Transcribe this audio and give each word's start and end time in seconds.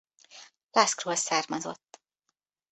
Laskról 0.71 1.15
származott. 1.15 2.01